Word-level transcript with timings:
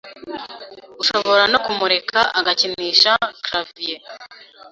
Ushobora 1.01 1.43
no 1.51 1.59
kumureka 1.65 2.19
agakinisha 2.39 3.11
clavier 3.45 4.01